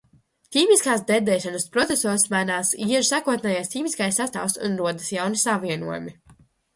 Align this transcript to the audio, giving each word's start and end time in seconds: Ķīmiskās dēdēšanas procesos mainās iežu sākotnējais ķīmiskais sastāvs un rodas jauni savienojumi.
Ķīmiskās 0.55 1.01
dēdēšanas 1.09 1.65
procesos 1.75 2.25
mainās 2.31 2.71
iežu 2.85 3.05
sākotnējais 3.09 3.69
ķīmiskais 3.75 4.17
sastāvs 4.21 4.57
un 4.69 4.79
rodas 4.81 5.11
jauni 5.17 5.43
savienojumi. 5.43 6.15